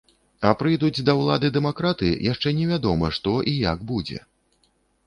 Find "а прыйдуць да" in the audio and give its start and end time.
0.47-1.13